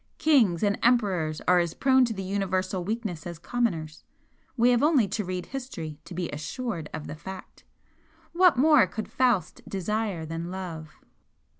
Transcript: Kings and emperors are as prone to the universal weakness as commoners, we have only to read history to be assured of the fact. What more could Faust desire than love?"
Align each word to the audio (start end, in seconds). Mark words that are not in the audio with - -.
Kings 0.17 0.63
and 0.63 0.79
emperors 0.81 1.41
are 1.47 1.59
as 1.59 1.75
prone 1.75 2.05
to 2.05 2.13
the 2.15 2.23
universal 2.23 2.83
weakness 2.83 3.27
as 3.27 3.37
commoners, 3.37 4.03
we 4.57 4.71
have 4.71 4.81
only 4.81 5.07
to 5.09 5.23
read 5.23 5.45
history 5.45 5.99
to 6.05 6.15
be 6.15 6.27
assured 6.31 6.89
of 6.91 7.05
the 7.05 7.13
fact. 7.13 7.65
What 8.33 8.57
more 8.57 8.87
could 8.87 9.07
Faust 9.11 9.61
desire 9.69 10.25
than 10.25 10.49
love?" 10.49 10.89